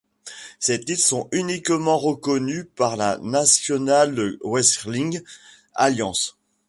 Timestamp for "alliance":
5.75-6.35